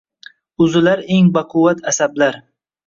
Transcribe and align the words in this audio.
Uzilar 0.65 1.03
eng 1.19 1.31
baquvvat 1.37 1.87
asablar. 1.95 2.43